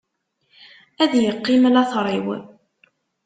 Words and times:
Ad 1.03 1.13
yeqqim 1.23 1.63
later-iw. 1.75 2.25